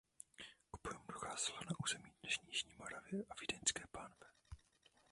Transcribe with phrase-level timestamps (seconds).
[0.73, 4.27] K bojům docházelo na území dnešní jižní Moravy a Vídeňské pánve.